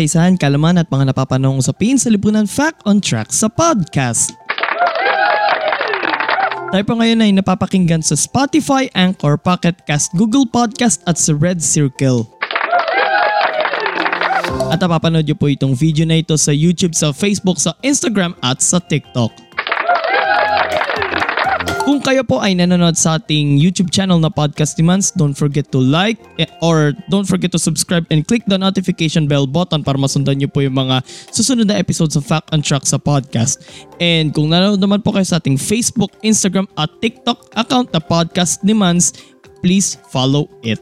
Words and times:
Isahan, 0.00 0.34
kalaman 0.40 0.80
at 0.80 0.88
mga 0.88 1.12
napapanong 1.12 1.60
usapin 1.60 2.00
sa 2.00 2.08
lipunan 2.08 2.48
Fact 2.48 2.82
on 2.88 2.98
Track 2.98 3.30
sa 3.30 3.46
podcast. 3.46 4.34
Tayo 6.72 6.82
po 6.88 6.98
ngayon 6.98 7.22
ay 7.22 7.30
napapakinggan 7.36 8.02
sa 8.02 8.18
Spotify, 8.18 8.90
Anchor, 8.98 9.38
Pocket 9.38 9.78
Cast, 9.86 10.10
Google 10.16 10.48
Podcast 10.48 11.04
at 11.06 11.14
sa 11.14 11.36
Red 11.36 11.60
Circle. 11.60 12.26
At 14.72 14.80
napapanood 14.80 15.28
nyo 15.28 15.36
po 15.36 15.52
itong 15.52 15.76
video 15.76 16.08
na 16.08 16.18
ito 16.18 16.34
sa 16.40 16.50
YouTube, 16.50 16.96
sa 16.96 17.12
Facebook, 17.12 17.60
sa 17.60 17.76
Instagram 17.84 18.32
at 18.40 18.64
sa 18.64 18.80
TikTok. 18.80 19.43
Kung 21.84 22.00
kayo 22.00 22.24
po 22.24 22.40
ay 22.40 22.56
nanonood 22.56 22.96
sa 22.96 23.20
ating 23.20 23.60
YouTube 23.60 23.92
channel 23.92 24.16
na 24.16 24.32
Podcast 24.32 24.72
Demands, 24.80 25.12
don't 25.12 25.36
forget 25.36 25.68
to 25.68 25.76
like 25.76 26.16
eh, 26.40 26.48
or 26.64 26.96
don't 27.12 27.28
forget 27.28 27.52
to 27.52 27.60
subscribe 27.60 28.08
and 28.08 28.24
click 28.24 28.40
the 28.48 28.56
notification 28.56 29.28
bell 29.28 29.44
button 29.44 29.84
para 29.84 30.00
masundan 30.00 30.40
niyo 30.40 30.48
po 30.48 30.64
yung 30.64 30.80
mga 30.80 31.04
susunod 31.28 31.68
na 31.68 31.76
episodes 31.76 32.16
of 32.16 32.24
Fact 32.24 32.48
on 32.56 32.64
Track 32.64 32.88
sa 32.88 32.96
podcast. 32.96 33.60
And 34.00 34.32
kung 34.32 34.48
nanonood 34.48 34.80
naman 34.80 35.04
po 35.04 35.12
kayo 35.12 35.28
sa 35.28 35.36
ating 35.36 35.60
Facebook, 35.60 36.08
Instagram 36.24 36.72
at 36.80 36.88
TikTok 37.04 37.52
account 37.52 37.92
na 37.92 38.00
Podcast 38.00 38.64
Demands, 38.64 39.12
please 39.60 40.00
follow 40.08 40.48
it 40.64 40.80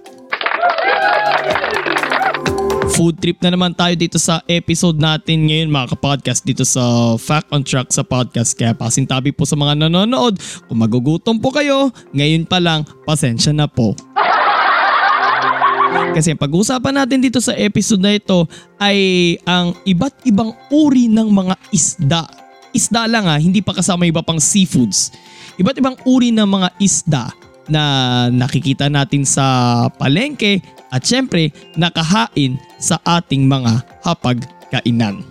food 3.03 3.19
trip 3.19 3.43
na 3.43 3.51
naman 3.51 3.75
tayo 3.75 3.99
dito 3.99 4.15
sa 4.15 4.47
episode 4.47 4.95
natin 4.95 5.51
ngayon 5.51 5.75
mga 5.75 5.99
kapodcast 5.99 6.47
dito 6.47 6.63
sa 6.63 7.19
Fact 7.19 7.51
on 7.51 7.67
Track 7.67 7.91
sa 7.91 8.07
podcast. 8.07 8.55
Kaya 8.55 8.79
pasintabi 8.79 9.35
po 9.35 9.43
sa 9.43 9.59
mga 9.59 9.75
nanonood. 9.75 10.39
Kung 10.71 10.79
magugutom 10.79 11.43
po 11.43 11.51
kayo, 11.51 11.91
ngayon 12.15 12.47
pa 12.47 12.63
lang, 12.63 12.87
pasensya 13.03 13.51
na 13.51 13.67
po. 13.67 13.99
Kasi 16.15 16.39
pag-uusapan 16.39 17.03
natin 17.03 17.19
dito 17.19 17.43
sa 17.43 17.59
episode 17.59 17.99
na 17.99 18.15
ito 18.15 18.47
ay 18.79 19.35
ang 19.51 19.75
iba't 19.83 20.23
ibang 20.23 20.55
uri 20.71 21.11
ng 21.11 21.27
mga 21.27 21.59
isda. 21.75 22.23
Isda 22.71 23.11
lang 23.11 23.27
ha, 23.27 23.35
hindi 23.35 23.67
pa 23.67 23.75
kasama 23.75 24.07
iba 24.07 24.23
pang 24.23 24.39
seafoods. 24.39 25.11
Iba't 25.59 25.75
ibang 25.83 25.99
uri 26.07 26.31
ng 26.31 26.47
mga 26.47 26.69
isda 26.79 27.35
na 27.67 27.83
nakikita 28.31 28.87
natin 28.87 29.27
sa 29.27 29.91
palengke 29.99 30.63
at 30.95 31.03
syempre 31.03 31.51
nakahain 31.75 32.63
sa 32.83 32.99
ating 33.07 33.47
mga 33.47 33.87
hapagkainan. 34.03 35.23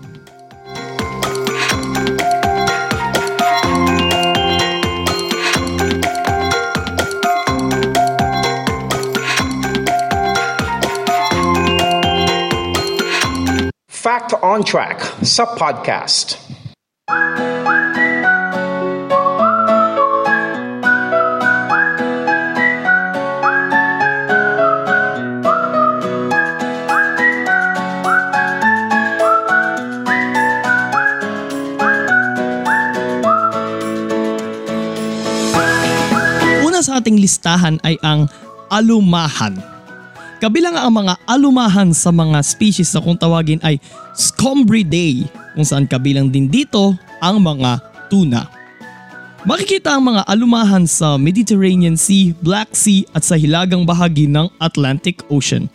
Fact 13.92 14.34
on 14.42 14.66
Track 14.66 15.04
sa 15.22 15.46
podcast. 15.46 16.40
Sa 36.92 37.00
ating 37.00 37.24
listahan 37.24 37.80
ay 37.88 37.96
ang 38.04 38.28
alumahan. 38.68 39.56
Kabilang 40.44 40.76
ang 40.76 40.92
mga 40.92 41.16
alumahan 41.24 41.96
sa 41.96 42.12
mga 42.12 42.44
species 42.44 42.92
na 42.92 43.00
kung 43.00 43.16
tawagin 43.16 43.64
ay 43.64 43.80
Scombridae 44.12 45.24
kung 45.56 45.64
saan 45.64 45.88
kabilang 45.88 46.28
din 46.28 46.52
dito 46.52 46.92
ang 47.24 47.40
mga 47.40 47.80
tuna. 48.12 48.52
Makikita 49.48 49.96
ang 49.96 50.12
mga 50.12 50.28
alumahan 50.28 50.84
sa 50.84 51.16
Mediterranean 51.16 51.96
Sea, 51.96 52.36
Black 52.44 52.76
Sea 52.76 53.08
at 53.16 53.24
sa 53.24 53.40
hilagang 53.40 53.88
bahagi 53.88 54.28
ng 54.28 54.52
Atlantic 54.60 55.24
Ocean. 55.32 55.72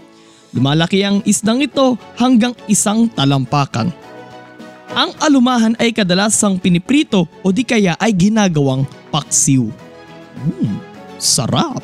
Lumalaki 0.53 1.01
ang 1.01 1.25
isdang 1.25 1.65
ito 1.65 1.97
hanggang 2.21 2.53
isang 2.69 3.09
talampakan. 3.09 3.89
Ang 4.93 5.17
alumahan 5.19 5.73
ay 5.81 5.97
kadalasang 5.97 6.61
piniprito 6.61 7.25
o 7.41 7.49
di 7.51 7.65
kaya 7.65 7.97
ay 7.97 8.13
ginagawang 8.13 8.85
paksiw. 9.09 9.67
Hmm, 10.37 10.86
Sarap! 11.27 11.83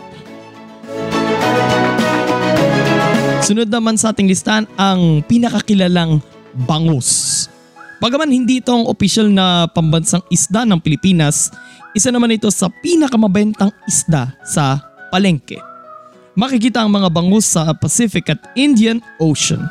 Sunod 3.42 3.66
naman 3.66 3.98
sa 3.98 4.14
ating 4.14 4.30
listahan 4.30 4.70
ang 4.78 5.26
pinakakilalang 5.26 6.22
bangus. 6.70 7.50
Pagaman 7.98 8.31
hindi 8.31 8.62
ito 8.62 8.70
ang 8.70 8.86
opisyal 8.86 9.26
na 9.26 9.66
pambansang 9.66 10.22
isda 10.31 10.62
ng 10.62 10.78
Pilipinas, 10.78 11.50
isa 11.91 12.14
naman 12.14 12.38
ito 12.38 12.47
sa 12.54 12.70
pinakamabentang 12.70 13.75
isda 13.91 14.31
sa 14.47 14.78
palengke. 15.10 15.58
Makikita 16.38 16.86
ang 16.86 16.94
mga 16.94 17.10
bangus 17.10 17.50
sa 17.50 17.75
Pacific 17.75 18.31
at 18.31 18.38
Indian 18.54 19.02
Ocean. 19.19 19.66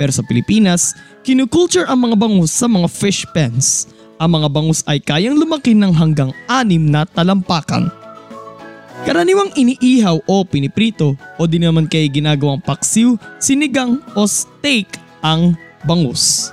Pero 0.00 0.16
sa 0.16 0.24
Pilipinas, 0.24 0.96
kinukulture 1.20 1.84
ang 1.84 2.08
mga 2.08 2.16
bangus 2.16 2.56
sa 2.56 2.64
mga 2.64 2.88
fish 2.88 3.28
pens. 3.36 3.84
Ang 4.16 4.40
mga 4.40 4.48
bangus 4.48 4.80
ay 4.88 4.96
kayang 4.96 5.36
lumaki 5.36 5.76
ng 5.76 5.92
hanggang 5.92 6.32
anim 6.48 6.88
na 6.88 7.04
talampakan. 7.04 7.99
Karaniwang 9.00 9.56
iniihaw 9.56 10.20
o 10.28 10.44
piniprito 10.44 11.16
o 11.40 11.48
di 11.48 11.56
naman 11.56 11.88
kay 11.88 12.04
ginagawang 12.12 12.60
paksiw, 12.60 13.16
sinigang 13.40 13.96
o 14.12 14.28
steak 14.28 15.00
ang 15.24 15.56
bangus. 15.88 16.52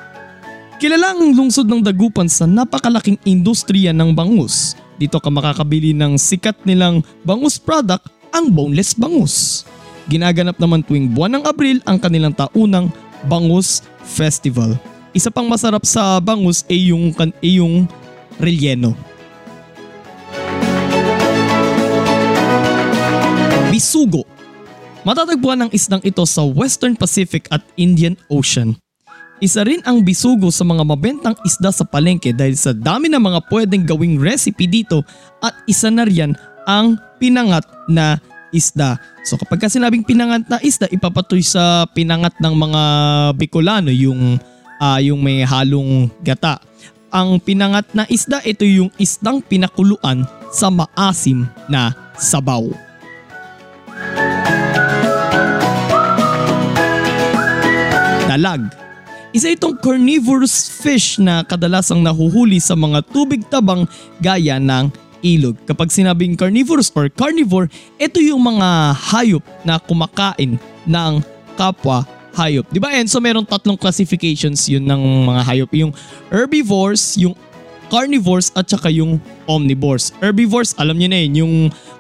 Kilala 0.80 1.12
ang 1.12 1.36
lungsod 1.36 1.68
ng 1.68 1.84
Dagupan 1.84 2.32
sa 2.32 2.48
napakalaking 2.48 3.20
industriya 3.28 3.92
ng 3.92 4.16
bangus. 4.16 4.80
Dito 4.96 5.20
ka 5.20 5.28
makakabili 5.28 5.92
ng 5.92 6.16
sikat 6.16 6.56
nilang 6.64 7.04
bangus 7.28 7.60
product, 7.60 8.08
ang 8.32 8.48
boneless 8.48 8.96
bangus. 8.96 9.68
Ginaganap 10.08 10.56
naman 10.56 10.88
tuwing 10.88 11.12
buwan 11.12 11.36
ng 11.36 11.44
Abril 11.44 11.84
ang 11.84 12.00
kanilang 12.00 12.32
taunang 12.32 12.88
Bangus 13.28 13.84
Festival. 14.08 14.80
Isa 15.12 15.28
pang 15.28 15.50
masarap 15.52 15.84
sa 15.84 16.22
bangus 16.24 16.64
ay 16.72 16.96
yung, 16.96 17.12
ay 17.44 17.60
yung 17.60 17.90
relleno. 18.40 18.96
Bisugo. 23.78 24.26
Matatagpuan 25.06 25.62
ang 25.62 25.70
isdang 25.70 26.02
ito 26.02 26.26
sa 26.26 26.42
Western 26.42 26.98
Pacific 26.98 27.46
at 27.54 27.62
Indian 27.78 28.18
Ocean. 28.34 28.74
Isa 29.38 29.62
rin 29.62 29.86
ang 29.86 30.02
bisugo 30.02 30.50
sa 30.50 30.66
mga 30.66 30.82
mabentang 30.82 31.38
isda 31.46 31.70
sa 31.70 31.86
palengke 31.86 32.34
dahil 32.34 32.58
sa 32.58 32.74
dami 32.74 33.06
ng 33.06 33.22
mga 33.22 33.46
pwedeng 33.54 33.86
gawing 33.86 34.18
recipe 34.18 34.66
dito 34.66 35.06
at 35.46 35.54
isa 35.70 35.94
na 35.94 36.10
riyan 36.10 36.34
ang 36.66 36.98
pinangat 37.22 37.70
na 37.86 38.18
isda. 38.50 38.98
So 39.22 39.38
kapag 39.38 39.62
ka 39.62 39.70
sinabing 39.70 40.02
pinangat 40.02 40.50
na 40.50 40.58
isda, 40.66 40.90
ipapatoy 40.90 41.46
sa 41.46 41.86
pinangat 41.94 42.34
ng 42.42 42.54
mga 42.58 42.82
Bicolano 43.38 43.94
yung 43.94 44.42
uh, 44.82 45.00
yung 45.06 45.22
may 45.22 45.46
halong 45.46 46.10
gata. 46.26 46.58
Ang 47.14 47.38
pinangat 47.38 47.94
na 47.94 48.10
isda, 48.10 48.42
ito 48.42 48.66
yung 48.66 48.90
isdang 48.98 49.38
pinakuluan 49.46 50.26
sa 50.50 50.74
maasim 50.74 51.46
na 51.70 51.94
sabaw. 52.18 52.87
Dalag 58.38 58.70
Isa 59.34 59.52
itong 59.52 59.82
carnivorous 59.82 60.70
fish 60.70 61.20
na 61.20 61.44
kadalasang 61.44 62.00
nahuhuli 62.00 62.64
sa 62.64 62.78
mga 62.80 63.04
tubig 63.12 63.44
tabang 63.52 63.84
gaya 64.24 64.56
ng 64.56 64.88
ilog. 65.20 65.60
Kapag 65.68 65.92
sinabing 65.92 66.40
carnivorous 66.40 66.88
or 66.96 67.12
carnivore, 67.12 67.68
ito 68.00 68.24
yung 68.24 68.40
mga 68.40 68.96
hayop 68.96 69.44
na 69.68 69.84
kumakain 69.84 70.56
ng 70.88 71.14
kapwa 71.60 72.08
hayop. 72.40 72.72
Di 72.72 72.80
ba 72.80 72.96
Enzo, 72.96 73.20
meron 73.20 73.44
tatlong 73.44 73.76
classifications 73.76 74.64
yun 74.72 74.88
ng 74.88 75.28
mga 75.28 75.42
hayop. 75.44 75.72
Yung 75.76 75.92
herbivores, 76.32 77.20
yung 77.20 77.36
carnivores 77.92 78.56
at 78.56 78.64
saka 78.72 78.88
yung 78.88 79.20
omnivores. 79.44 80.16
Herbivores, 80.24 80.72
alam 80.80 80.96
niyo 80.96 81.12
na 81.12 81.20
yun, 81.20 81.34
yung 81.44 81.56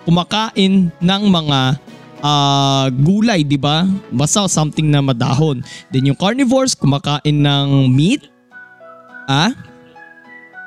kumakain 0.08 0.94
ng 0.96 1.24
mga 1.28 1.76
ah, 2.24 2.88
gulay, 2.92 3.44
di 3.46 3.60
ba? 3.60 3.86
Basta 4.14 4.46
something 4.50 4.88
na 4.90 5.02
madahon. 5.02 5.62
Then 5.92 6.10
yung 6.10 6.20
carnivores, 6.20 6.74
kumakain 6.74 7.44
ng 7.44 7.92
meat. 7.92 8.26
Ah? 9.28 9.52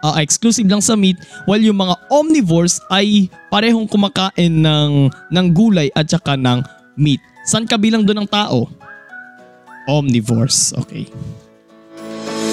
Ah, 0.01 0.17
exclusive 0.25 0.65
lang 0.65 0.81
sa 0.81 0.97
meat 0.97 1.21
while 1.45 1.61
yung 1.61 1.77
mga 1.77 1.93
omnivores 2.09 2.81
ay 2.89 3.29
parehong 3.53 3.85
kumakain 3.85 4.49
ng 4.49 5.13
ng 5.29 5.47
gulay 5.53 5.93
at 5.93 6.09
saka 6.09 6.41
ng 6.41 6.65
meat. 6.97 7.21
San 7.45 7.69
kabilang 7.69 8.09
doon 8.09 8.25
ng 8.25 8.31
tao? 8.33 8.65
Omnivores. 9.85 10.73
Okay. 10.73 11.05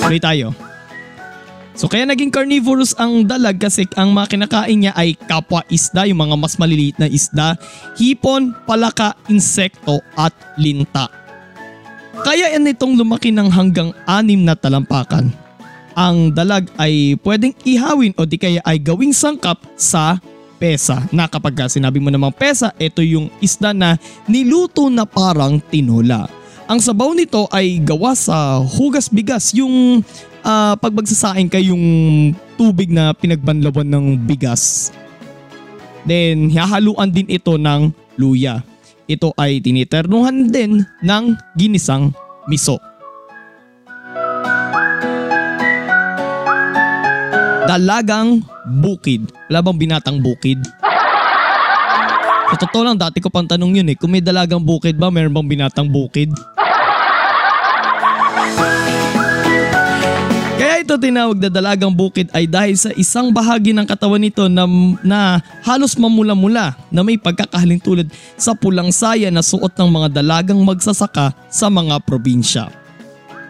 Tuloy 0.04 0.20
tayo. 0.20 0.67
So 1.77 1.85
kaya 1.85 2.09
naging 2.09 2.33
carnivorous 2.33 2.97
ang 2.97 3.29
dalag 3.29 3.62
kasi 3.62 3.85
ang 3.94 4.09
mga 4.09 4.33
kinakain 4.33 4.81
niya 4.81 4.94
ay 4.97 5.13
kapwa 5.13 5.62
isda, 5.69 6.09
yung 6.09 6.25
mga 6.25 6.33
mas 6.33 6.57
maliliit 6.57 6.97
na 6.97 7.06
isda, 7.06 7.53
hipon, 8.01 8.50
palaka, 8.65 9.13
insekto 9.29 10.01
at 10.18 10.33
linta. 10.57 11.06
Kaya 12.25 12.50
yan 12.57 12.65
itong 12.74 12.97
lumaki 12.97 13.29
ng 13.29 13.53
hanggang 13.53 13.94
anim 14.09 14.41
na 14.41 14.57
talampakan. 14.57 15.29
Ang 15.94 16.33
dalag 16.33 16.65
ay 16.81 17.13
pwedeng 17.21 17.53
ihawin 17.62 18.18
o 18.18 18.25
di 18.25 18.41
kaya 18.41 18.62
ay 18.65 18.81
gawing 18.81 19.13
sangkap 19.13 19.62
sa 19.77 20.18
pesa. 20.57 21.06
Na 21.13 21.29
kapag 21.29 21.53
ka 21.53 21.69
sinabi 21.69 22.01
mo 22.01 22.09
namang 22.09 22.33
pesa, 22.33 22.74
ito 22.81 23.06
yung 23.06 23.29
isda 23.38 23.69
na 23.69 24.01
niluto 24.25 24.89
na 24.89 25.06
parang 25.06 25.62
tinola. 25.62 26.37
Ang 26.68 26.84
sabaw 26.84 27.16
nito 27.16 27.48
ay 27.48 27.80
gawa 27.80 28.12
sa 28.12 28.60
hugas 28.60 29.08
bigas, 29.08 29.56
yung 29.56 30.04
uh, 30.44 30.75
pag 30.75 30.92
magsasaing 30.92 31.48
ka 31.48 31.56
yung 31.64 31.80
tubig 32.60 32.92
na 32.92 33.16
pinagbanlawan 33.16 33.88
ng 33.88 34.19
bigas. 34.28 34.92
Then 36.04 36.52
hahaluan 36.52 37.16
din 37.16 37.31
ito 37.31 37.56
ng 37.56 37.96
luya. 38.19 38.68
Ito 39.08 39.31
ay 39.40 39.64
tiniternuhan 39.64 40.52
din 40.52 40.84
ng 40.84 41.24
ginisang 41.56 42.12
miso. 42.52 42.75
Dalagang 47.63 48.44
bukid. 48.84 49.31
Wala 49.48 49.63
bang 49.63 49.80
binatang 49.80 50.20
bukid? 50.20 50.60
Sa 52.48 52.56
totoo 52.56 52.88
lang, 52.88 52.96
dati 52.96 53.20
ko 53.20 53.28
pang 53.28 53.44
tanong 53.44 53.84
yun 53.84 53.92
eh. 53.92 53.96
Kung 54.00 54.08
may 54.08 54.24
dalagang 54.24 54.64
bukid 54.64 54.96
ba, 54.96 55.12
meron 55.12 55.36
bang 55.36 55.48
binatang 55.52 55.92
bukid? 55.92 56.32
Kaya 60.58 60.82
ito 60.82 60.96
tinawag 60.96 61.38
na 61.44 61.52
dalagang 61.52 61.92
bukid 61.92 62.32
ay 62.32 62.48
dahil 62.48 62.80
sa 62.80 62.96
isang 62.96 63.36
bahagi 63.36 63.76
ng 63.76 63.84
katawan 63.84 64.24
nito 64.24 64.48
na, 64.48 64.64
na 65.04 65.44
halos 65.68 66.00
mamula-mula 66.00 66.72
na 66.88 67.02
may 67.04 67.20
pagkakahalin 67.20 67.84
tulad 67.84 68.08
sa 68.40 68.56
pulang 68.56 68.96
saya 68.96 69.28
na 69.28 69.44
suot 69.44 69.76
ng 69.76 69.90
mga 69.92 70.08
dalagang 70.24 70.64
magsasaka 70.64 71.36
sa 71.52 71.68
mga 71.68 72.00
probinsya. 72.08 72.72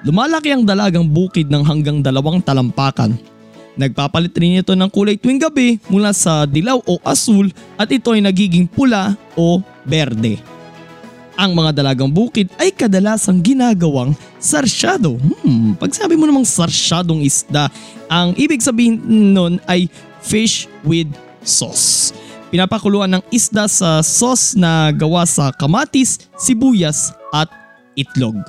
Lumalaki 0.02 0.50
ang 0.50 0.66
dalagang 0.66 1.06
bukid 1.06 1.54
ng 1.54 1.62
hanggang 1.62 2.02
dalawang 2.02 2.42
talampakan 2.42 3.14
Nagpapalit 3.77 4.33
rin 4.33 4.57
ito 4.57 4.74
ng 4.74 4.89
kulay 4.89 5.21
tuwing 5.21 5.38
gabi 5.38 5.77
mula 5.85 6.09
sa 6.09 6.50
dilaw 6.50 6.81
o 6.81 6.97
asul 7.06 7.53
at 7.77 7.85
ito 7.94 8.09
ay 8.09 8.25
nagiging 8.25 8.65
pula 8.65 9.13
o 9.38 9.62
berde. 9.85 10.41
Ang 11.38 11.53
mga 11.53 11.85
dalagang 11.85 12.09
bukid 12.09 12.50
ay 12.57 12.74
kadalasang 12.74 13.38
ginagawang 13.45 14.18
sarsyado. 14.41 15.21
Hmm, 15.21 15.77
pag 15.77 15.94
sabi 15.94 16.18
mo 16.18 16.25
namang 16.25 16.50
sarsyadong 16.50 17.21
isda, 17.21 17.69
ang 18.09 18.33
ibig 18.33 18.65
sabihin 18.65 18.97
nun 19.38 19.62
ay 19.69 19.85
fish 20.25 20.65
with 20.81 21.06
sauce. 21.45 22.09
Pinapakuluan 22.50 23.13
ng 23.13 23.24
isda 23.29 23.69
sa 23.69 24.01
sauce 24.01 24.57
na 24.57 24.89
gawa 24.89 25.29
sa 25.29 25.53
kamatis, 25.53 26.25
sibuyas 26.33 27.13
at 27.29 27.53
itlog. 27.94 28.41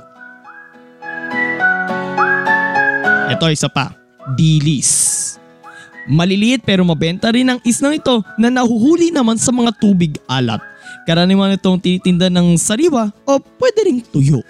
Ito 3.29 3.53
isa 3.53 3.69
pa 3.69 3.98
dilis. 4.35 5.35
Maliliit 6.09 6.65
pero 6.65 6.81
mabenta 6.81 7.29
rin 7.29 7.53
ang 7.53 7.59
isnang 7.61 8.01
ito 8.01 8.25
na 8.41 8.49
nahuhuli 8.49 9.13
naman 9.13 9.37
sa 9.37 9.53
mga 9.53 9.69
tubig 9.77 10.17
alat. 10.25 10.57
Karaniwan 11.05 11.53
itong 11.53 11.77
tinitinda 11.77 12.33
ng 12.33 12.57
sariwa 12.57 13.13
o 13.29 13.37
pwede 13.61 13.79
ring 13.85 14.01
tuyo. 14.01 14.41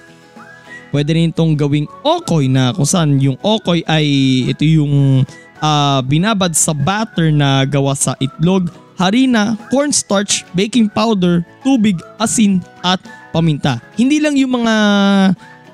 Pwede 0.90 1.14
rin 1.14 1.30
itong 1.30 1.54
gawing 1.54 1.86
okoy 2.02 2.50
na 2.50 2.74
kung 2.74 2.88
saan 2.88 3.20
yung 3.22 3.38
okoy 3.44 3.86
ay 3.86 4.08
ito 4.50 4.66
yung 4.66 5.22
uh, 5.62 6.00
binabad 6.08 6.56
sa 6.56 6.74
batter 6.74 7.30
na 7.30 7.68
gawa 7.68 7.94
sa 7.94 8.18
itlog, 8.18 8.72
harina, 8.98 9.54
cornstarch, 9.70 10.48
baking 10.58 10.90
powder, 10.90 11.46
tubig, 11.62 12.00
asin 12.18 12.64
at 12.82 13.00
paminta. 13.30 13.78
Hindi 14.00 14.18
lang 14.18 14.36
yung 14.36 14.64
mga 14.64 14.76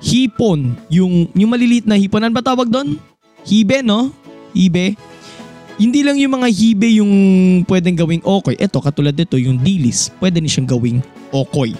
hipon, 0.03 0.75
yung, 0.91 1.31
yung 1.33 1.49
maliliit 1.49 1.87
na 1.87 1.97
hipon. 1.97 2.21
Ano 2.21 2.35
ba 2.35 2.43
tawag 2.43 2.69
doon? 2.69 2.99
Hibe 3.45 3.85
no? 3.85 4.11
Hibe. 4.51 4.97
Hindi 5.75 6.07
lang 6.07 6.15
yung 6.15 6.39
mga 6.39 6.47
hibe 6.51 6.87
yung 7.03 7.13
pwedeng 7.67 7.99
gawing 7.99 8.23
okoy. 8.23 8.55
Ito 8.55 8.79
katulad 8.79 9.11
nito 9.11 9.35
yung 9.35 9.59
dilis. 9.59 10.07
Pwede 10.17 10.39
ni 10.39 10.47
siyang 10.47 10.71
gawing 10.71 11.03
okoy. 11.35 11.75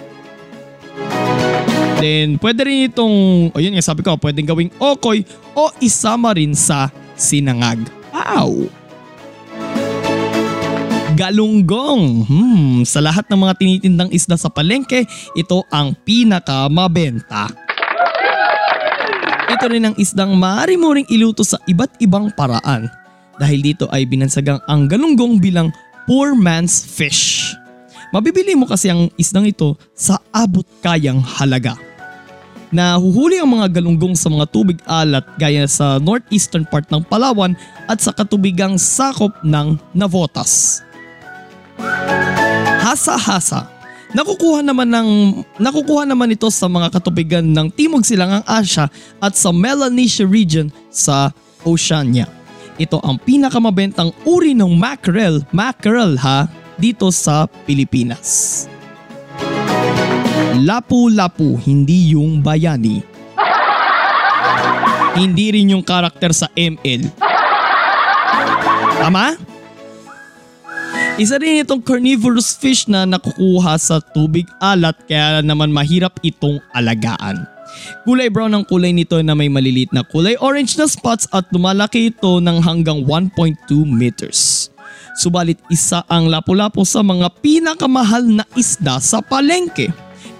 Then 1.96 2.36
pwede 2.36 2.68
rin 2.68 2.92
itong, 2.92 3.16
o 3.50 3.60
yun 3.60 3.72
nga 3.72 3.84
sabi 3.84 4.04
ko, 4.04 4.20
pwedeng 4.20 4.44
gawing 4.44 4.72
okoy 4.76 5.24
o 5.56 5.72
isama 5.80 6.36
rin 6.36 6.52
sa 6.52 6.92
sinangag. 7.16 7.80
Wow! 8.12 8.68
Galunggong. 11.16 12.28
Hmm, 12.28 12.84
sa 12.84 13.00
lahat 13.00 13.24
ng 13.32 13.40
mga 13.40 13.54
tinitindang 13.56 14.12
isda 14.12 14.36
sa 14.36 14.52
palengke, 14.52 15.08
ito 15.32 15.64
ang 15.72 15.96
pinakamabenta. 16.04 17.65
Ito 19.56 19.72
rin 19.72 19.88
ang 19.88 19.96
isdang 19.96 20.36
maaari 20.36 20.76
mo 20.76 20.92
ring 20.92 21.08
iluto 21.08 21.40
sa 21.40 21.56
iba't 21.64 21.96
ibang 22.04 22.28
paraan 22.28 22.92
dahil 23.40 23.64
dito 23.64 23.88
ay 23.88 24.04
binansagang 24.04 24.60
ang 24.68 24.84
galunggong 24.84 25.40
bilang 25.40 25.72
poor 26.04 26.36
man's 26.36 26.84
fish. 26.84 27.56
Mabibili 28.12 28.52
mo 28.52 28.68
kasi 28.68 28.92
ang 28.92 29.08
isdang 29.16 29.48
ito 29.48 29.80
sa 29.96 30.20
abot 30.28 30.68
kayang 30.84 31.24
halaga. 31.24 31.72
Nahuhuli 32.68 33.40
ang 33.40 33.56
mga 33.56 33.80
galunggong 33.80 34.12
sa 34.12 34.28
mga 34.28 34.44
tubig 34.52 34.76
alat 34.84 35.24
gaya 35.40 35.64
sa 35.64 35.96
northeastern 35.96 36.68
part 36.68 36.84
ng 36.92 37.00
Palawan 37.08 37.56
at 37.88 38.04
sa 38.04 38.12
katubigang 38.12 38.76
sakop 38.76 39.32
ng 39.40 39.80
Navotas. 39.96 40.84
Hasa-hasa 42.84 43.72
Nakukuha 44.14 44.62
naman 44.62 44.86
ng 44.86 45.08
nakukuha 45.58 46.06
naman 46.06 46.30
ito 46.30 46.46
sa 46.52 46.70
mga 46.70 46.94
katubigan 46.94 47.42
ng 47.42 47.66
Timog 47.74 48.06
Silangang 48.06 48.46
Asya 48.46 48.86
at 49.18 49.34
sa 49.34 49.50
Melanesia 49.50 50.22
region 50.22 50.70
sa 50.92 51.34
Oceania. 51.66 52.30
Ito 52.76 53.02
ang 53.02 53.18
pinakamabentang 53.18 54.12
uri 54.22 54.52
ng 54.54 54.76
mackerel, 54.76 55.42
mackerel 55.50 56.14
ha, 56.20 56.46
dito 56.76 57.08
sa 57.08 57.48
Pilipinas. 57.64 58.64
Lapu-lapu, 60.60 61.56
hindi 61.64 62.12
yung 62.14 62.44
bayani. 62.44 63.00
Hindi 65.16 65.46
rin 65.56 65.72
yung 65.72 65.84
karakter 65.84 66.36
sa 66.36 66.52
ML. 66.52 67.08
Tama? 69.00 69.55
Isa 71.16 71.40
rin 71.40 71.64
itong 71.64 71.80
carnivorous 71.80 72.52
fish 72.52 72.84
na 72.92 73.08
nakukuha 73.08 73.80
sa 73.80 74.04
tubig 74.12 74.44
alat 74.60 74.92
kaya 75.08 75.40
naman 75.40 75.72
mahirap 75.72 76.12
itong 76.20 76.60
alagaan. 76.76 77.48
Kulay 78.04 78.28
brown 78.28 78.52
ang 78.52 78.68
kulay 78.68 78.92
nito 78.92 79.16
na 79.24 79.32
may 79.32 79.48
malilit 79.48 79.88
na 79.96 80.04
kulay 80.04 80.36
orange 80.44 80.76
na 80.76 80.84
spots 80.84 81.24
at 81.32 81.48
lumalaki 81.56 82.12
ito 82.12 82.36
ng 82.36 82.60
hanggang 82.60 83.00
1.2 83.08 83.32
meters. 83.88 84.68
Subalit 85.16 85.56
isa 85.72 86.04
ang 86.04 86.28
lapu-lapu 86.28 86.84
sa 86.84 87.00
mga 87.00 87.32
pinakamahal 87.40 88.20
na 88.36 88.44
isda 88.52 89.00
sa 89.00 89.24
palengke. 89.24 89.88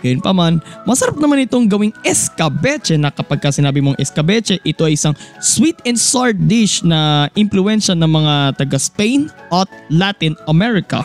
Gayun 0.04 0.22
pa 0.22 0.30
man, 0.30 0.62
masarap 0.84 1.18
naman 1.18 1.42
itong 1.44 1.66
gawing 1.66 1.94
escabeche 2.06 2.94
na 2.94 3.10
kapag 3.10 3.42
ka 3.42 3.50
sinabi 3.50 3.82
mong 3.82 3.98
escabeche, 3.98 4.60
ito 4.62 4.86
ay 4.86 4.94
isang 4.94 5.16
sweet 5.42 5.76
and 5.88 5.98
sour 5.98 6.30
dish 6.36 6.84
na 6.86 7.26
impluensya 7.34 7.96
ng 7.96 8.06
mga 8.06 8.34
taga 8.60 8.78
Spain 8.78 9.32
at 9.50 9.68
Latin 9.90 10.38
America. 10.46 11.04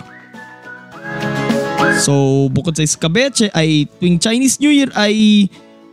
So 2.01 2.47
bukod 2.49 2.77
sa 2.77 2.85
escabeche 2.85 3.49
ay 3.53 3.89
tuwing 3.99 4.21
Chinese 4.21 4.61
New 4.61 4.71
Year 4.71 4.89
ay 4.95 5.47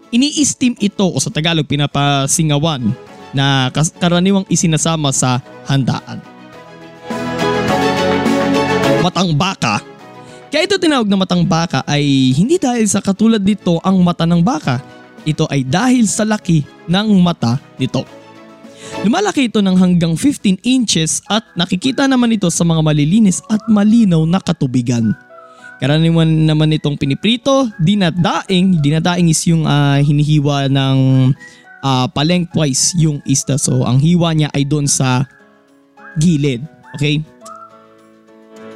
ini-steam 0.08 0.76
ito 0.80 1.04
o 1.04 1.16
sa 1.20 1.28
Tagalog 1.28 1.68
pinapasingawan 1.68 2.92
na 3.36 3.68
karaniwang 4.00 4.48
isinasama 4.48 5.12
sa 5.12 5.40
handaan. 5.68 6.20
Matang 9.04 9.36
baka 9.36 9.97
kaya 10.48 10.64
ito 10.64 10.80
tinawag 10.80 11.04
na 11.04 11.20
matang 11.20 11.44
baka 11.44 11.84
ay 11.84 12.32
hindi 12.32 12.56
dahil 12.56 12.88
sa 12.88 13.04
katulad 13.04 13.44
nito 13.44 13.76
ang 13.84 14.00
mata 14.00 14.24
ng 14.24 14.40
baka. 14.40 14.80
Ito 15.28 15.44
ay 15.52 15.60
dahil 15.60 16.08
sa 16.08 16.24
laki 16.24 16.64
ng 16.88 17.08
mata 17.20 17.60
nito. 17.76 18.00
Lumalaki 19.04 19.52
ito 19.52 19.60
ng 19.60 19.76
hanggang 19.76 20.16
15 20.16 20.64
inches 20.64 21.20
at 21.28 21.44
nakikita 21.52 22.08
naman 22.08 22.32
ito 22.32 22.48
sa 22.48 22.64
mga 22.64 22.80
malilinis 22.80 23.44
at 23.52 23.60
malinaw 23.68 24.24
na 24.24 24.40
katubigan. 24.40 25.12
Karaniwan 25.78 26.48
naman 26.48 26.74
itong 26.74 26.98
piniprito, 26.98 27.70
dinadaing, 27.78 28.82
dinadaing 28.82 29.30
is 29.30 29.44
yung 29.46 29.68
uh, 29.68 30.00
hinihiwa 30.00 30.66
ng 30.66 30.96
uh, 31.84 32.06
palengthwise 32.10 32.96
yung 32.98 33.22
isda. 33.28 33.60
So 33.60 33.86
ang 33.86 34.02
hiwa 34.02 34.34
niya 34.34 34.48
ay 34.56 34.66
doon 34.66 34.90
sa 34.90 35.28
gilid. 36.18 36.64
Okay? 36.98 37.22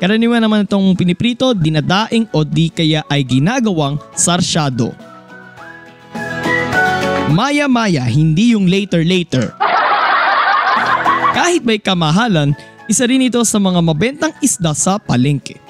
Karaniwan 0.03 0.43
naman 0.43 0.67
itong 0.67 0.99
piniprito, 0.99 1.55
dinadaing 1.55 2.27
o 2.35 2.43
di 2.43 2.75
kaya 2.75 3.07
ay 3.07 3.23
ginagawang 3.23 4.03
sarsyado. 4.19 4.91
Maya-maya, 7.31 8.03
hindi 8.11 8.51
yung 8.51 8.67
later-later. 8.67 9.55
Kahit 11.39 11.63
may 11.63 11.79
kamahalan, 11.79 12.51
isa 12.91 13.07
rin 13.07 13.23
ito 13.23 13.47
sa 13.47 13.63
mga 13.63 13.79
mabentang 13.79 14.35
isda 14.43 14.75
sa 14.75 14.99
palengke. 14.99 15.63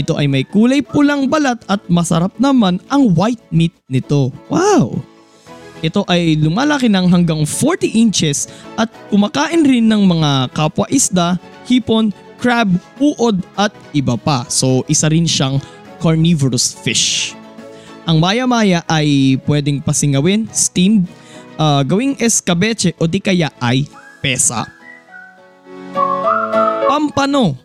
Ito 0.00 0.16
ay 0.16 0.24
may 0.24 0.48
kulay 0.48 0.80
pulang 0.80 1.28
balat 1.28 1.60
at 1.68 1.84
masarap 1.92 2.32
naman 2.40 2.80
ang 2.88 3.12
white 3.12 3.44
meat 3.52 3.76
nito. 3.92 4.32
Wow! 4.48 5.04
Ito 5.84 6.08
ay 6.08 6.40
lumalaki 6.40 6.88
ng 6.88 7.12
hanggang 7.12 7.44
40 7.44 7.92
inches 7.92 8.48
at 8.80 8.88
kumakain 9.12 9.68
rin 9.68 9.84
ng 9.84 10.00
mga 10.08 10.56
kapwa 10.56 10.88
isda, 10.88 11.36
hipon, 11.68 12.08
crab, 12.40 12.68
uod 13.00 13.40
at 13.56 13.72
iba 13.92 14.16
pa. 14.16 14.44
So 14.48 14.84
isa 14.86 15.08
rin 15.08 15.24
siyang 15.24 15.60
carnivorous 16.00 16.72
fish. 16.72 17.32
Ang 18.06 18.22
maya-maya 18.22 18.86
ay 18.86 19.40
pwedeng 19.50 19.82
pasingawin, 19.82 20.46
steamed, 20.54 21.10
uh, 21.58 21.82
gawing 21.82 22.14
escabeche 22.22 22.94
o 23.02 23.10
di 23.10 23.18
kaya 23.18 23.50
ay 23.58 23.90
pesa. 24.22 24.62
Pampano. 26.86 27.58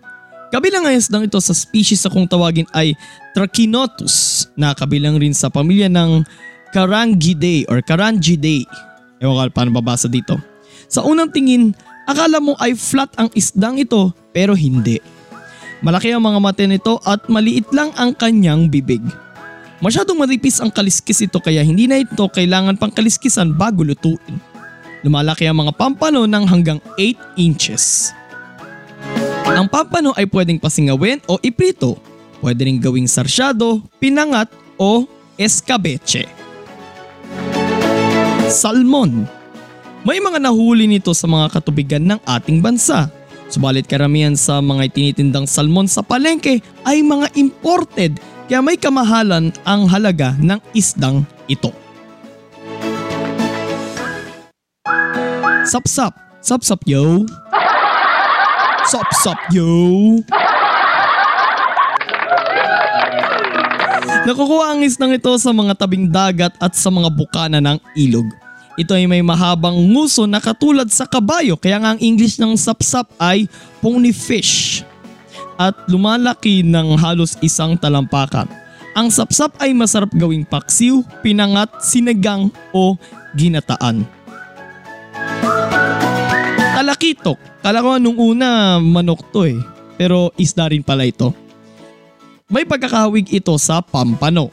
Kabilang 0.51 0.83
ang 0.83 0.99
isdang 0.99 1.23
ito 1.23 1.39
sa 1.39 1.55
species 1.55 2.03
sa 2.03 2.11
kung 2.11 2.27
tawagin 2.27 2.67
ay 2.75 2.91
Trachinotus 3.31 4.47
na 4.59 4.75
kabilang 4.75 5.15
rin 5.15 5.31
sa 5.31 5.47
pamilya 5.47 5.87
ng 5.87 6.27
Carangidae 6.75 7.63
or 7.71 7.79
Carangidae. 7.79 8.67
Ewan 9.23 9.47
ko 9.47 9.55
paano 9.55 9.71
babasa 9.71 10.11
dito. 10.11 10.35
Sa 10.91 11.07
unang 11.07 11.31
tingin, 11.31 11.71
akala 12.03 12.43
mo 12.43 12.59
ay 12.59 12.75
flat 12.75 13.07
ang 13.15 13.31
isdang 13.31 13.79
ito 13.79 14.11
pero 14.35 14.55
hindi. 14.57 14.99
Malaki 15.81 16.11
ang 16.13 16.23
mga 16.23 16.39
mata 16.39 16.63
nito 16.67 16.99
at 17.07 17.25
maliit 17.27 17.67
lang 17.75 17.91
ang 17.95 18.15
kanyang 18.15 18.67
bibig. 18.67 19.01
Masyadong 19.81 20.13
maripis 20.13 20.61
ang 20.61 20.69
kaliskis 20.69 21.25
ito 21.25 21.41
kaya 21.41 21.65
hindi 21.65 21.89
na 21.89 21.97
ito 21.97 22.29
kailangan 22.29 22.77
pang 22.77 22.93
kaliskisan 22.93 23.57
bago 23.57 23.81
lutuin. 23.81 24.37
Lumalaki 25.01 25.49
ang 25.49 25.57
mga 25.65 25.73
pampano 25.73 26.29
ng 26.29 26.45
hanggang 26.45 26.77
8 27.01 27.41
inches. 27.41 28.13
Ang 29.49 29.65
papano 29.65 30.13
ay 30.13 30.29
pwedeng 30.29 30.61
pasingawin 30.61 31.17
o 31.25 31.41
iprito. 31.41 31.97
Pwede 32.41 32.65
rin 32.69 32.77
gawing 32.77 33.09
sarsyado, 33.09 33.81
pinangat 33.97 34.53
o 34.77 35.09
escabeche. 35.37 36.29
Salmon. 38.49 39.25
May 40.05 40.21
mga 40.21 40.41
nahuli 40.41 40.85
nito 40.85 41.13
sa 41.13 41.25
mga 41.25 41.57
katubigan 41.57 42.01
ng 42.05 42.19
ating 42.25 42.61
bansa. 42.61 43.09
Subalit 43.51 43.83
karamihan 43.83 44.31
sa 44.31 44.63
mga 44.63 44.87
itinitindang 44.87 45.43
salmon 45.43 45.83
sa 45.83 45.99
palengke 45.99 46.63
ay 46.87 47.03
mga 47.03 47.35
imported 47.35 48.15
kaya 48.47 48.63
may 48.63 48.79
kamahalan 48.79 49.51
ang 49.67 49.91
halaga 49.91 50.35
ng 50.39 50.59
isdang 50.71 51.27
ito. 51.51 51.75
Sapsap. 55.67 56.15
Sapsap 56.39 56.79
yo. 56.87 57.27
Sup 58.91 59.39
yo! 59.53 59.67
Nakukuha 64.27 64.75
ang 64.75 64.81
isnang 64.83 65.15
ito 65.15 65.31
sa 65.39 65.55
mga 65.55 65.77
tabing 65.77 66.11
dagat 66.11 66.51
at 66.59 66.75
sa 66.75 66.91
mga 66.91 67.07
bukana 67.13 67.63
ng 67.63 67.77
ilog. 67.95 68.27
Ito 68.79 68.95
ay 68.95 69.03
may 69.03 69.19
mahabang 69.19 69.75
nguso 69.91 70.23
na 70.23 70.39
katulad 70.39 70.87
sa 70.87 71.03
kabayo 71.03 71.59
kaya 71.59 71.75
nga 71.83 71.91
ang 71.95 71.99
English 71.99 72.39
ng 72.39 72.55
sapsap 72.55 73.11
ay 73.19 73.51
pony 73.83 74.15
fish 74.15 74.87
at 75.59 75.75
lumalaki 75.91 76.63
ng 76.63 76.95
halos 76.95 77.35
isang 77.43 77.75
talampakan. 77.75 78.47
Ang 78.91 79.07
sapsap 79.07 79.55
ay 79.63 79.71
masarap 79.71 80.11
gawing 80.15 80.43
paksiw, 80.43 81.03
pinangat, 81.23 81.71
sinigang 81.79 82.51
o 82.75 82.99
ginataan. 83.35 84.03
Talakitok. 86.75 87.39
Kala 87.61 87.79
ko 87.85 88.01
nung 88.01 88.17
una 88.17 88.81
manok 88.81 89.21
to 89.31 89.47
eh. 89.47 89.59
Pero 89.95 90.33
isda 90.35 90.67
rin 90.67 90.81
pala 90.81 91.05
ito. 91.05 91.31
May 92.51 92.65
pagkakahawig 92.67 93.31
ito 93.31 93.53
sa 93.61 93.79
pampano. 93.79 94.49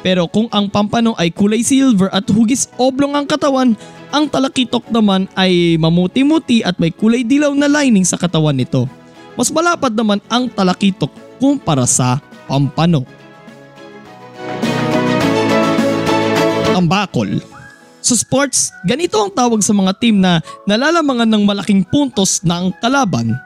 Pero 0.00 0.30
kung 0.30 0.46
ang 0.54 0.70
pampano 0.70 1.14
ay 1.18 1.34
kulay 1.34 1.66
silver 1.66 2.06
at 2.14 2.26
hugis 2.30 2.70
oblong 2.78 3.18
ang 3.18 3.26
katawan, 3.26 3.74
ang 4.14 4.24
talakitok 4.30 4.86
naman 4.88 5.26
ay 5.34 5.76
mamuti-muti 5.76 6.62
at 6.62 6.78
may 6.78 6.94
kulay 6.94 7.26
dilaw 7.26 7.52
na 7.52 7.68
lining 7.68 8.06
sa 8.06 8.16
katawan 8.16 8.56
nito. 8.56 8.86
Mas 9.34 9.50
malapad 9.50 9.92
naman 9.94 10.22
ang 10.30 10.46
talakitok 10.50 11.10
kumpara 11.38 11.86
sa 11.86 12.22
pampano. 12.46 13.02
Tambakol 16.72 17.42
sa 17.98 18.14
sports, 18.14 18.70
ganito 18.86 19.18
ang 19.18 19.28
tawag 19.28 19.60
sa 19.60 19.74
mga 19.74 19.92
team 20.00 20.22
na 20.22 20.40
nalalamangan 20.64 21.28
ng 21.28 21.42
malaking 21.44 21.82
puntos 21.82 22.40
ng 22.46 22.72
kalaban. 22.80 23.36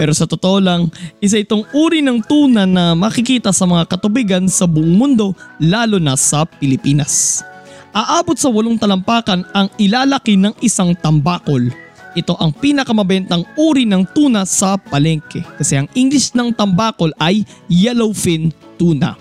Pero 0.00 0.16
sa 0.16 0.24
totoo 0.24 0.64
lang, 0.64 0.88
isa 1.20 1.36
itong 1.36 1.68
uri 1.76 2.00
ng 2.00 2.24
tuna 2.24 2.64
na 2.64 2.96
makikita 2.96 3.52
sa 3.52 3.68
mga 3.68 3.84
katubigan 3.84 4.48
sa 4.48 4.64
buong 4.64 4.96
mundo 4.96 5.36
lalo 5.60 6.00
na 6.00 6.16
sa 6.16 6.48
Pilipinas. 6.48 7.44
Aabot 7.92 8.32
sa 8.32 8.48
walong 8.48 8.80
talampakan 8.80 9.44
ang 9.52 9.68
ilalaki 9.76 10.40
ng 10.40 10.56
isang 10.64 10.96
tambakol 10.96 11.68
ito 12.10 12.34
ang 12.42 12.50
pinakamabentang 12.50 13.46
uri 13.54 13.86
ng 13.86 14.02
tuna 14.10 14.42
sa 14.42 14.74
palengke 14.74 15.46
kasi 15.54 15.78
ang 15.78 15.86
English 15.94 16.34
ng 16.34 16.50
tambakol 16.50 17.14
ay 17.22 17.46
yellowfin 17.70 18.50
tuna. 18.74 19.14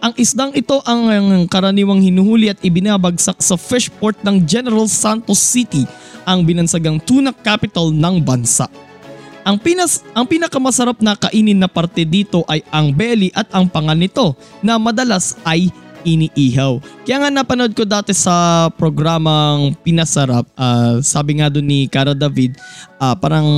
Ang 0.00 0.12
isdang 0.16 0.52
ito 0.56 0.80
ang 0.84 1.08
karaniwang 1.48 2.00
hinuhuli 2.00 2.52
at 2.52 2.60
ibinabagsak 2.60 3.40
sa 3.40 3.56
fish 3.56 3.88
port 4.00 4.16
ng 4.24 4.44
General 4.44 4.84
Santos 4.88 5.40
City, 5.40 5.84
ang 6.28 6.44
binansagang 6.44 7.00
tuna 7.00 7.32
capital 7.32 7.92
ng 7.92 8.20
bansa. 8.20 8.68
Ang, 9.44 9.60
pinas, 9.60 10.00
ang 10.16 10.24
pinakamasarap 10.24 11.04
na 11.04 11.12
kainin 11.20 11.60
na 11.60 11.68
parte 11.68 12.08
dito 12.08 12.48
ay 12.48 12.64
ang 12.72 12.96
belly 12.96 13.28
at 13.36 13.44
ang 13.52 13.68
pangan 13.68 14.00
nito 14.00 14.32
na 14.64 14.80
madalas 14.80 15.36
ay 15.44 15.68
iniihaw. 16.04 16.78
Kaya 17.08 17.16
nga 17.24 17.30
napanood 17.32 17.72
ko 17.72 17.82
dati 17.88 18.12
sa 18.12 18.68
programang 18.76 19.72
Pinasarap, 19.80 20.48
uh, 20.54 21.00
sabi 21.00 21.40
nga 21.40 21.48
doon 21.48 21.64
ni 21.64 21.80
Cara 21.88 22.12
David, 22.12 22.56
uh, 23.00 23.16
parang 23.16 23.48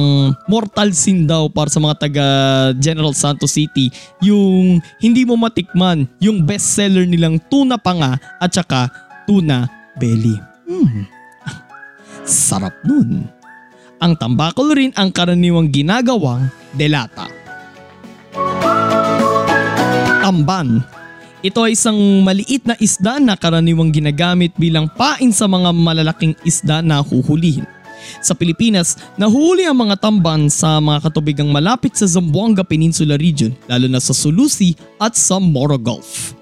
mortal 0.47 0.95
sin 0.95 1.27
daw 1.27 1.51
para 1.51 1.69
sa 1.69 1.83
mga 1.83 1.99
taga 1.99 2.27
General 2.79 3.13
Santos 3.13 3.55
City, 3.55 3.91
yung 4.23 4.79
hindi 5.03 5.27
mo 5.27 5.35
matikman, 5.35 6.07
yung 6.23 6.47
bestseller 6.47 7.05
nilang 7.05 7.43
tuna 7.51 7.77
panga 7.77 8.19
at 8.39 8.51
saka 8.55 8.91
tuna 9.27 9.67
belly. 9.99 10.39
Hmm. 10.67 11.07
Sarap 12.27 12.75
nun. 12.87 13.36
Ang 13.97 14.13
tambakol 14.21 14.77
rin 14.77 14.93
ang 14.93 15.09
karaniwang 15.09 15.73
ginagawang 15.73 16.53
delata. 16.77 17.33
Tamban 20.21 20.85
ito 21.47 21.63
ay 21.63 21.79
isang 21.79 22.27
maliit 22.27 22.67
na 22.67 22.75
isda 22.83 23.23
na 23.23 23.39
karaniwang 23.39 23.95
ginagamit 23.95 24.51
bilang 24.59 24.91
pain 24.91 25.31
sa 25.31 25.47
mga 25.47 25.71
malalaking 25.71 26.35
isda 26.43 26.83
na 26.83 26.99
huhulihin. 26.99 27.63
Sa 28.19 28.35
Pilipinas, 28.35 28.99
nahuhuli 29.15 29.63
ang 29.63 29.79
mga 29.79 30.03
tamban 30.03 30.51
sa 30.51 30.83
mga 30.83 31.07
katubigang 31.07 31.51
malapit 31.55 31.95
sa 31.95 32.11
Zamboanga 32.11 32.67
Peninsula 32.67 33.15
Region 33.15 33.55
lalo 33.71 33.87
na 33.87 34.03
sa 34.03 34.11
Sulusi 34.11 34.75
at 34.99 35.15
sa 35.15 35.39
Moro 35.39 35.79
Gulf. 35.79 36.35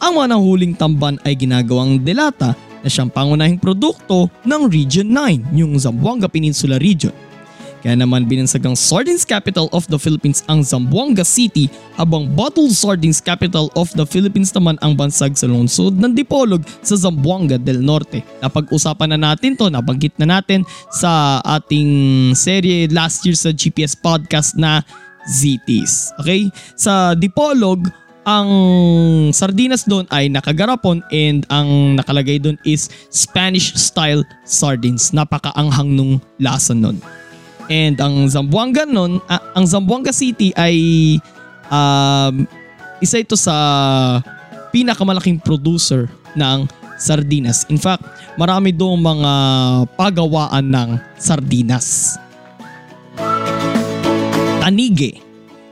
Ang 0.00 0.16
mga 0.16 0.38
nahuling 0.38 0.74
tamban 0.78 1.20
ay 1.28 1.34
ginagawang 1.36 2.00
delata 2.00 2.56
na 2.82 2.88
siyang 2.88 3.10
pangunahing 3.10 3.58
produkto 3.58 4.30
ng 4.46 4.70
Region 4.70 5.08
9, 5.10 5.54
yung 5.54 5.74
Zamboanga 5.78 6.30
Peninsula 6.30 6.78
Region. 6.78 7.14
Kaya 7.78 7.94
naman 7.94 8.26
binansagang 8.26 8.74
Sardines 8.74 9.22
Capital 9.22 9.70
of 9.70 9.86
the 9.86 9.98
Philippines 9.98 10.42
ang 10.50 10.66
Zamboanga 10.66 11.22
City 11.22 11.70
habang 11.94 12.26
Bottled 12.34 12.74
Sardines 12.74 13.22
Capital 13.22 13.70
of 13.78 13.94
the 13.94 14.02
Philippines 14.02 14.50
naman 14.50 14.74
ang 14.82 14.98
bansag 14.98 15.38
sa 15.38 15.46
lungsod 15.46 15.94
ng 15.94 16.10
Dipolog 16.10 16.66
sa 16.82 16.98
Zamboanga 16.98 17.54
del 17.54 17.78
Norte. 17.78 18.26
Napag-usapan 18.42 19.14
na 19.14 19.30
natin 19.30 19.54
to, 19.54 19.70
nabanggit 19.70 20.14
na 20.18 20.38
natin 20.38 20.66
sa 20.90 21.38
ating 21.46 22.34
serye 22.34 22.90
last 22.90 23.22
year 23.22 23.38
sa 23.38 23.54
GPS 23.54 23.94
podcast 23.94 24.58
na 24.58 24.82
ZTs. 25.30 26.18
Okay? 26.18 26.50
Sa 26.74 27.14
Dipolog, 27.14 27.86
ang 28.28 28.50
sardinas 29.32 29.88
doon 29.88 30.04
ay 30.12 30.28
nakagarapon 30.28 31.00
and 31.08 31.48
ang 31.48 31.96
nakalagay 31.96 32.36
doon 32.36 32.60
is 32.68 32.92
Spanish 33.08 33.72
style 33.80 34.20
sardines. 34.44 35.16
Napakaanghang 35.16 35.88
nung 35.96 36.20
lasa 36.36 36.76
nun. 36.76 37.00
And 37.72 37.96
ang 37.96 38.28
Zamboanga 38.28 38.84
nun, 38.84 39.24
ah, 39.32 39.40
ang 39.56 39.64
Zamboanga 39.64 40.12
City 40.12 40.52
ay 40.60 40.76
um, 41.72 42.44
isa 43.00 43.24
ito 43.24 43.32
sa 43.32 43.56
pinakamalaking 44.76 45.40
producer 45.40 46.04
ng 46.36 46.68
sardinas. 47.00 47.64
In 47.72 47.80
fact, 47.80 48.04
marami 48.36 48.76
doon 48.76 49.00
mga 49.00 49.32
pagawaan 49.96 50.68
ng 50.68 50.88
sardinas. 51.16 52.20
Tanige. 54.60 55.27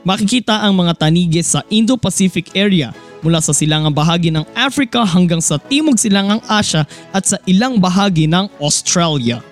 Makikita 0.07 0.63
ang 0.63 0.79
mga 0.79 1.03
tanige 1.03 1.43
sa 1.43 1.67
Indo-Pacific 1.67 2.55
area 2.55 2.95
mula 3.27 3.43
sa 3.43 3.51
silangang 3.51 3.91
bahagi 3.91 4.31
ng 4.31 4.47
Africa 4.55 5.03
hanggang 5.03 5.43
sa 5.43 5.59
timog 5.59 5.99
silangang 5.99 6.39
Asya 6.47 6.87
at 7.11 7.27
sa 7.27 7.43
ilang 7.43 7.83
bahagi 7.83 8.31
ng 8.31 8.47
Australia. 8.63 9.43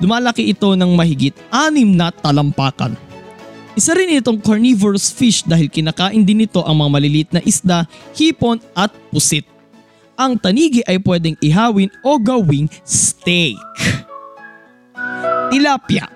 Lumalaki 0.00 0.48
ito 0.48 0.72
ng 0.72 0.88
mahigit 0.96 1.36
anim 1.52 1.92
na 1.92 2.08
talampakan. 2.08 2.96
Isa 3.76 3.92
rin 3.92 4.08
itong 4.16 4.40
carnivorous 4.40 5.12
fish 5.12 5.44
dahil 5.44 5.68
kinakain 5.68 6.24
din 6.24 6.48
nito 6.48 6.64
ang 6.64 6.80
mga 6.80 6.90
maliliit 6.96 7.30
na 7.36 7.44
isda, 7.44 7.84
hipon 8.16 8.64
at 8.72 8.88
pusit. 9.12 9.44
Ang 10.16 10.40
tanigi 10.40 10.80
ay 10.88 10.96
pwedeng 11.04 11.36
ihawin 11.44 11.92
o 12.00 12.16
gawing 12.16 12.72
steak. 12.88 13.60
Tilapia 15.52 16.13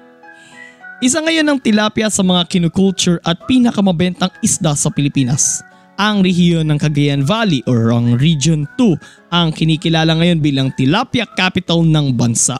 Isa 0.99 1.23
ngayon 1.23 1.47
ng 1.47 1.59
tilapia 1.63 2.11
sa 2.11 2.27
mga 2.27 2.43
kinukulture 2.51 3.23
at 3.23 3.39
pinakamabentang 3.47 4.35
isda 4.43 4.75
sa 4.75 4.91
Pilipinas. 4.91 5.63
Ang 5.95 6.27
rehiyon 6.27 6.67
ng 6.67 6.75
Cagayan 6.75 7.23
Valley 7.23 7.63
or 7.71 7.95
ang 7.95 8.19
Region 8.19 8.67
2 8.75 9.31
ang 9.31 9.55
kinikilala 9.55 10.19
ngayon 10.19 10.43
bilang 10.43 10.75
tilapia 10.75 11.23
capital 11.39 11.87
ng 11.87 12.19
bansa. 12.19 12.59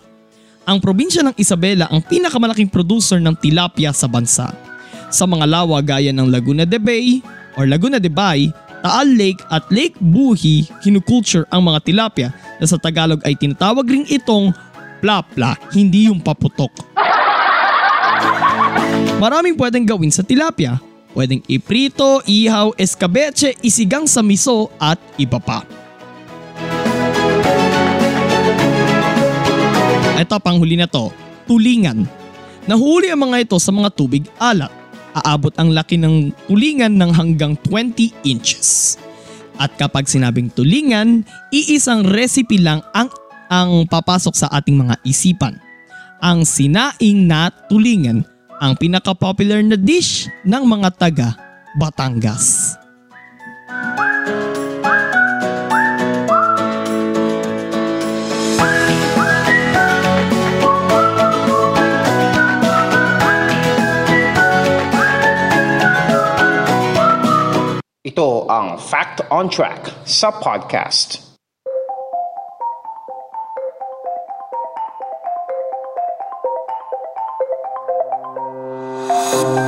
Ang 0.71 0.79
probinsya 0.79 1.27
ng 1.27 1.35
Isabela 1.35 1.91
ang 1.91 1.99
pinakamalaking 2.07 2.71
producer 2.71 3.19
ng 3.19 3.35
tilapia 3.43 3.91
sa 3.91 4.07
bansa. 4.07 4.55
Sa 5.11 5.27
mga 5.27 5.43
lawa 5.43 5.83
gaya 5.83 6.15
ng 6.15 6.31
Laguna 6.31 6.63
de 6.63 6.79
Bay 6.79 7.19
or 7.59 7.67
Laguna 7.67 7.99
de 7.99 8.11
Bay, 8.11 8.55
Taal 8.87 9.19
Lake 9.19 9.43
at 9.51 9.67
Lake 9.75 9.99
Buhi 9.99 10.63
kinukulture 10.79 11.43
ang 11.51 11.67
mga 11.67 11.83
tilapia 11.83 12.31
na 12.63 12.71
sa 12.71 12.79
Tagalog 12.79 13.19
ay 13.27 13.35
tinatawag 13.35 13.83
ring 13.83 14.07
itong 14.07 14.55
plapla, 15.03 15.59
hindi 15.75 16.07
yung 16.07 16.23
paputok. 16.23 16.71
Maraming 19.19 19.59
pwedeng 19.59 19.83
gawin 19.83 20.15
sa 20.15 20.23
tilapia. 20.23 20.79
Pwedeng 21.11 21.43
iprito, 21.51 22.23
ihaw, 22.23 22.71
escabeche, 22.79 23.59
isigang 23.67 24.07
sa 24.07 24.23
miso 24.23 24.71
at 24.79 24.95
iba 25.19 25.43
pa. 25.43 25.67
Ito 30.15 30.39
pang 30.39 30.63
huli 30.63 30.79
na 30.79 30.87
to, 30.87 31.11
tulingan. 31.51 32.07
Nahuli 32.71 33.11
ang 33.11 33.27
mga 33.27 33.43
ito 33.43 33.59
sa 33.59 33.75
mga 33.75 33.91
tubig 33.91 34.31
alat. 34.39 34.71
Aabot 35.19 35.51
ang 35.59 35.75
laki 35.75 35.99
ng 35.99 36.31
tulingan 36.47 36.95
ng 36.95 37.11
hanggang 37.11 37.59
20 37.67 38.15
inches. 38.23 38.95
At 39.59 39.75
kapag 39.75 40.07
sinabing 40.07 40.55
tulingan, 40.55 41.27
iisang 41.51 42.07
recipe 42.07 42.63
lang 42.63 42.87
ang, 42.95 43.11
ang 43.51 43.83
papasok 43.91 44.35
sa 44.39 44.47
ating 44.55 44.79
mga 44.79 44.95
isipan. 45.03 45.59
Ang 46.23 46.47
sinaing 46.47 47.27
na 47.27 47.51
tulingan, 47.67 48.23
ang 48.59 48.75
pinaka-popular 48.75 49.63
na 49.63 49.79
dish 49.79 50.27
ng 50.43 50.63
mga 50.67 50.89
taga 50.99 51.29
Batangas. 51.79 52.75
Ito 68.03 68.51
ang 68.51 68.81
Fact 68.83 69.31
on 69.31 69.47
Track 69.47 70.03
sa 70.03 70.35
podcast. 70.35 71.28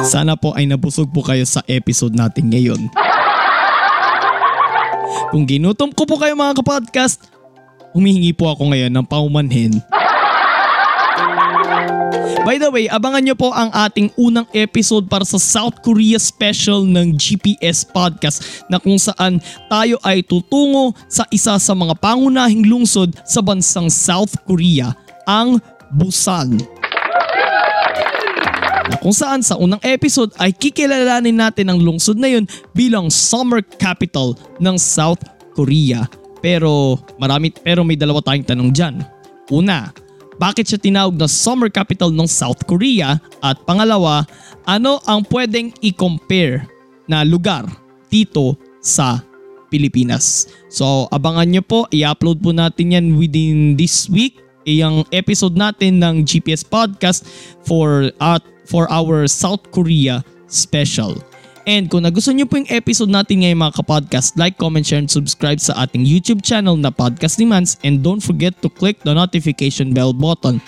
Sana 0.00 0.32
po 0.36 0.56
ay 0.56 0.64
nabusog 0.64 1.12
po 1.12 1.20
kayo 1.20 1.44
sa 1.44 1.60
episode 1.68 2.16
natin 2.16 2.48
ngayon. 2.48 2.88
Kung 5.30 5.44
ginutom 5.46 5.92
ko 5.92 6.08
po 6.08 6.18
kayo 6.18 6.34
mga 6.34 6.58
kapodcast, 6.58 7.28
humihingi 7.92 8.34
po 8.34 8.50
ako 8.50 8.72
ngayon 8.72 8.90
ng 8.90 9.06
paumanhin. 9.06 9.78
By 12.40 12.56
the 12.56 12.72
way, 12.72 12.88
abangan 12.88 13.20
nyo 13.20 13.36
po 13.36 13.52
ang 13.52 13.68
ating 13.68 14.10
unang 14.16 14.48
episode 14.56 15.06
para 15.06 15.28
sa 15.28 15.36
South 15.36 15.84
Korea 15.84 16.16
special 16.16 16.88
ng 16.88 17.14
GPS 17.14 17.84
Podcast 17.84 18.64
na 18.72 18.80
kung 18.80 18.96
saan 18.96 19.38
tayo 19.68 20.00
ay 20.00 20.24
tutungo 20.24 20.96
sa 21.06 21.28
isa 21.28 21.60
sa 21.60 21.72
mga 21.76 21.94
pangunahing 22.00 22.64
lungsod 22.64 23.12
sa 23.28 23.44
bansang 23.44 23.92
South 23.92 24.32
Korea, 24.48 24.96
ang 25.28 25.60
Busan 25.90 26.79
na 28.90 28.98
kung 28.98 29.14
saan 29.14 29.38
sa 29.38 29.54
unang 29.54 29.78
episode 29.86 30.34
ay 30.42 30.50
kikilalanin 30.50 31.38
natin 31.38 31.70
ang 31.70 31.78
lungsod 31.78 32.18
na 32.18 32.26
yun 32.26 32.42
bilang 32.74 33.06
summer 33.06 33.62
capital 33.62 34.34
ng 34.58 34.74
South 34.74 35.22
Korea. 35.54 36.10
Pero 36.42 36.98
marami 37.14 37.54
pero 37.54 37.86
may 37.86 37.94
dalawa 37.94 38.18
tayong 38.18 38.50
tanong 38.50 38.70
diyan. 38.74 38.94
Una, 39.54 39.94
bakit 40.42 40.74
siya 40.74 40.82
tinawag 40.82 41.14
na 41.14 41.30
summer 41.30 41.70
capital 41.70 42.10
ng 42.10 42.26
South 42.26 42.66
Korea? 42.66 43.22
At 43.38 43.62
pangalawa, 43.62 44.26
ano 44.66 44.98
ang 45.06 45.22
pwedeng 45.30 45.70
i-compare 45.78 46.66
na 47.06 47.22
lugar 47.22 47.70
dito 48.10 48.58
sa 48.82 49.22
Pilipinas? 49.70 50.50
So 50.66 51.06
abangan 51.14 51.46
nyo 51.46 51.62
po, 51.62 51.86
i-upload 51.94 52.42
po 52.42 52.50
natin 52.50 52.98
yan 52.98 53.06
within 53.14 53.78
this 53.78 54.10
week 54.10 54.42
yung 54.66 55.06
episode 55.14 55.56
natin 55.56 56.02
ng 56.02 56.26
GPS 56.26 56.66
Podcast 56.66 57.24
for 57.64 58.12
at 58.20 58.44
for 58.70 58.86
our 58.86 59.26
South 59.26 59.66
Korea 59.74 60.22
special. 60.46 61.18
And 61.66 61.90
kung 61.90 62.06
nagustuhan 62.06 62.40
nyo 62.40 62.46
po 62.48 62.56
yung 62.56 62.70
episode 62.70 63.12
natin 63.12 63.44
ngayon 63.44 63.58
mga 63.58 63.82
kapodcast, 63.82 64.38
like, 64.38 64.56
comment, 64.56 64.86
share, 64.86 65.02
and 65.02 65.10
subscribe 65.10 65.60
sa 65.60 65.76
ating 65.84 66.06
YouTube 66.06 66.40
channel 66.40 66.78
na 66.78 66.88
Podcast 66.88 67.36
ni 67.36 67.44
Mans 67.44 67.76
and 67.82 68.00
don't 68.00 68.24
forget 68.24 68.56
to 68.64 68.72
click 68.72 69.02
the 69.04 69.12
notification 69.12 69.92
bell 69.92 70.14
button 70.14 70.62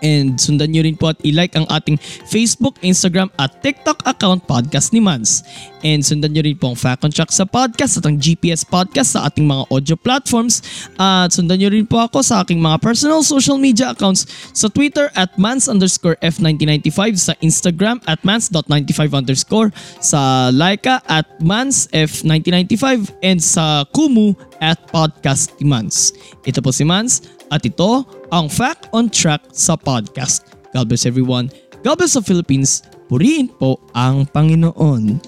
And 0.00 0.40
sundan 0.40 0.72
nyo 0.72 0.82
rin 0.84 0.96
po 0.96 1.12
at 1.12 1.20
i-like 1.24 1.56
ang 1.56 1.68
ating 1.68 2.00
Facebook, 2.28 2.80
Instagram 2.80 3.28
at 3.36 3.60
TikTok 3.60 4.04
account 4.08 4.44
podcast 4.48 4.92
ni 4.96 5.00
Mans. 5.00 5.44
And 5.80 6.04
sundan 6.04 6.36
nyo 6.36 6.44
rin 6.44 6.56
po 6.56 6.72
ang 6.72 6.78
Fact 6.78 7.04
on 7.04 7.12
Track 7.12 7.32
sa 7.32 7.48
podcast 7.48 8.00
at 8.00 8.04
ang 8.04 8.20
GPS 8.20 8.64
podcast 8.64 9.16
sa 9.16 9.28
ating 9.28 9.48
mga 9.48 9.64
audio 9.72 9.96
platforms. 9.96 10.60
At 11.00 11.32
sundan 11.32 11.60
nyo 11.60 11.72
rin 11.72 11.88
po 11.88 12.00
ako 12.00 12.20
sa 12.20 12.44
aking 12.44 12.60
mga 12.60 12.80
personal 12.80 13.24
social 13.24 13.56
media 13.56 13.92
accounts 13.92 14.28
sa 14.52 14.68
Twitter 14.68 15.08
at 15.16 15.32
mans 15.40 15.68
underscore 15.68 16.16
F1995, 16.20 17.00
sa 17.16 17.32
Instagram 17.40 18.00
at 18.04 18.20
mans.95 18.24 19.16
underscore, 19.16 19.68
sa 20.00 20.52
Laika 20.52 21.00
at 21.08 21.24
mans 21.40 21.88
F1995 21.92 23.08
and 23.24 23.40
sa 23.40 23.84
Kumu 23.92 24.36
at 24.60 24.76
podcast 24.92 25.56
ni 25.60 25.68
Mans. 25.68 26.12
Ito 26.44 26.60
po 26.60 26.72
si 26.72 26.84
Mans 26.84 27.39
at 27.50 27.66
ito 27.66 28.06
ang 28.30 28.46
Fact 28.46 28.86
on 28.94 29.10
Track 29.10 29.50
sa 29.50 29.74
podcast. 29.74 30.46
God 30.70 30.86
bless 30.86 31.02
everyone. 31.02 31.50
God 31.82 31.98
bless 31.98 32.14
the 32.14 32.22
Philippines. 32.22 32.86
Purihin 33.10 33.50
po 33.50 33.82
ang 33.90 34.22
Panginoon. 34.30 35.18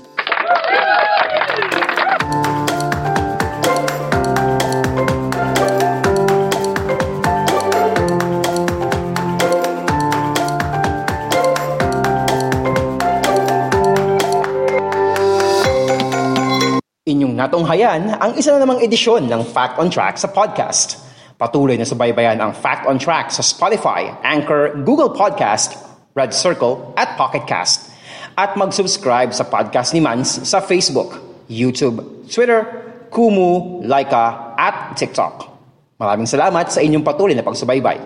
Inyong 17.02 17.34
natunghayan 17.34 18.14
ang 18.14 18.38
isa 18.38 18.54
na 18.54 18.62
namang 18.62 18.78
edisyon 18.78 19.26
ng 19.26 19.42
Fact 19.50 19.82
on 19.82 19.90
Track 19.90 20.22
sa 20.22 20.30
podcast. 20.30 21.01
Patuloy 21.42 21.74
na 21.74 21.82
subaybayan 21.82 22.38
ang 22.38 22.54
Fact 22.54 22.86
on 22.86 23.02
Track 23.02 23.34
sa 23.34 23.42
Spotify, 23.42 24.14
Anchor, 24.22 24.78
Google 24.86 25.10
Podcast, 25.10 25.74
Red 26.14 26.30
Circle 26.30 26.94
at 26.94 27.18
Pocket 27.18 27.50
Cast. 27.50 27.90
At 28.38 28.54
mag-subscribe 28.54 29.34
sa 29.34 29.42
podcast 29.42 29.90
ni 29.90 29.98
Mans 29.98 30.46
sa 30.46 30.62
Facebook, 30.62 31.18
YouTube, 31.50 32.30
Twitter, 32.30 32.62
Kumu, 33.10 33.82
Laika 33.82 34.54
at 34.54 34.94
TikTok. 34.94 35.50
Maraming 35.98 36.30
salamat 36.30 36.70
sa 36.70 36.78
inyong 36.78 37.02
patuloy 37.02 37.34
na 37.34 37.42
pagsubaybay. 37.42 37.98